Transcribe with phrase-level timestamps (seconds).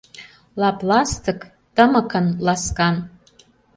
[0.61, 1.39] Лап-ластык—
[1.75, 2.95] тымыкын, ласкан.